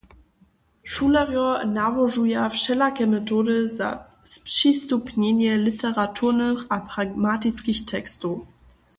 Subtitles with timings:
[0.93, 1.43] Šulerjo
[1.73, 3.89] nałožuja wšelake metody za
[4.23, 8.35] spřistupnjenje literarnych a pragmatiskich tekstow.